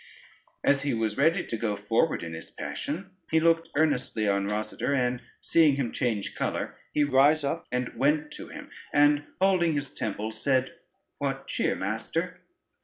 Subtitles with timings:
[0.63, 4.95] As he was ready to go forward in his passion, he looked earnestly on Rosader,
[4.95, 9.93] and seeing him change color, he rise up and went to him, and holding his
[9.93, 10.73] temples, said:
[11.19, 12.41] "What cheer, master?